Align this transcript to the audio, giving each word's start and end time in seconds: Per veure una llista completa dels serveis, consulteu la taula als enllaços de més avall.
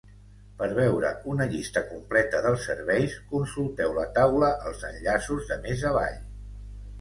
Per 0.59 0.67
veure 0.77 1.09
una 1.33 1.45
llista 1.51 1.83
completa 1.89 2.39
dels 2.45 2.65
serveis, 2.69 3.19
consulteu 3.35 3.93
la 3.99 4.07
taula 4.17 4.51
als 4.71 4.83
enllaços 4.91 5.47
de 5.53 5.59
més 5.69 5.85
avall. 5.93 6.19